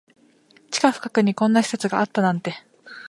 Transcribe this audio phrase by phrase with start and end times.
[0.71, 2.55] 地下深くにこんな施設があったなんて